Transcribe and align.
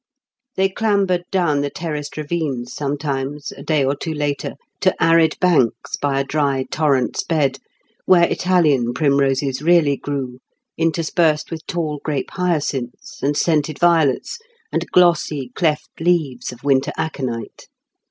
They 0.55 0.67
clambered 0.67 1.25
down 1.29 1.61
the 1.61 1.69
terraced 1.69 2.17
ravines 2.17 2.73
sometimes, 2.73 3.51
a 3.51 3.61
day 3.61 3.85
or 3.85 3.95
two 3.95 4.15
later, 4.15 4.55
to 4.79 4.95
arid 4.99 5.37
banks 5.39 5.95
by 5.95 6.19
a 6.19 6.23
dry 6.23 6.65
torrent's 6.71 7.23
bed 7.23 7.59
where 8.07 8.25
Italian 8.27 8.95
primroses 8.95 9.61
really 9.61 9.97
grew, 9.97 10.39
interspersed 10.75 11.51
with 11.51 11.67
tall 11.67 12.01
grape 12.03 12.31
hyacinths, 12.31 13.21
and 13.21 13.37
scented 13.37 13.77
violets, 13.77 14.39
and 14.71 14.89
glossy 14.89 15.51
cleft 15.53 15.91
leaves 15.99 16.51
of 16.51 16.63
winter 16.63 16.91
aconite. 16.97 17.67